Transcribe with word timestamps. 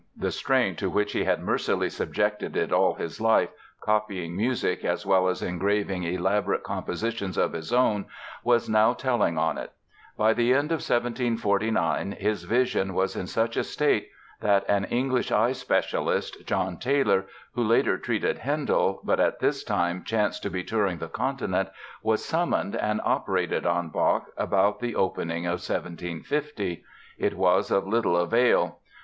The 0.17 0.31
strain 0.31 0.75
to 0.77 0.89
which 0.89 1.11
he 1.11 1.25
had 1.25 1.43
mercilessly 1.43 1.91
subjected 1.91 2.57
it 2.57 2.71
all 2.71 2.95
his 2.95 3.21
life, 3.21 3.49
copying 3.83 4.35
music 4.35 4.83
as 4.83 5.05
well 5.05 5.27
as 5.27 5.43
engraving 5.43 6.05
elaborate 6.05 6.63
compositions 6.63 7.37
of 7.37 7.53
his 7.53 7.71
own, 7.71 8.07
was 8.43 8.67
now 8.67 8.93
telling 8.93 9.37
on 9.37 9.59
it. 9.59 9.71
By 10.17 10.33
the 10.33 10.55
end 10.55 10.71
of 10.71 10.77
1749 10.81 12.13
his 12.13 12.45
vision 12.45 12.95
was 12.95 13.15
in 13.15 13.27
such 13.27 13.55
a 13.55 13.63
state 13.63 14.09
that 14.39 14.65
an 14.67 14.85
English 14.85 15.31
eye 15.31 15.51
specialist, 15.51 16.47
John 16.47 16.77
Taylor, 16.77 17.27
who 17.53 17.63
later 17.63 17.99
treated 17.99 18.39
Handel 18.39 19.01
but 19.03 19.19
at 19.19 19.39
this 19.39 19.63
time 19.63 20.03
chanced 20.03 20.41
to 20.41 20.49
be 20.49 20.63
touring 20.63 20.97
the 20.97 21.09
continent, 21.09 21.69
was 22.01 22.25
summoned 22.25 22.75
and 22.75 23.01
operated 23.05 23.67
on 23.67 23.89
Bach 23.89 24.25
about 24.35 24.79
the 24.79 24.93
beginning 24.97 25.45
of 25.45 25.59
1750. 25.61 26.83
It 27.19 27.37
was 27.37 27.69
of 27.69 27.87
little 27.87 28.17
avail. 28.17 28.79